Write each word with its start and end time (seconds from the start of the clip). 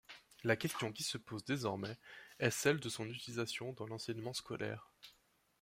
La 0.43 0.55
question 0.55 0.91
qui 0.91 1.03
se 1.03 1.19
pose 1.19 1.43
désormais 1.45 1.95
est 2.39 2.49
celle 2.49 2.79
de 2.79 2.89
son 2.89 3.07
utilisation 3.07 3.73
dans 3.73 3.85
l'enseignement 3.85 4.33
scolaire. 4.33 4.91